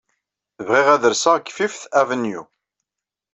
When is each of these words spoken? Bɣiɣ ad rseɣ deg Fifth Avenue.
Bɣiɣ 0.67 0.87
ad 0.89 1.03
rseɣ 1.11 1.35
deg 1.37 1.47
Fifth 1.57 1.85
Avenue. 2.01 2.41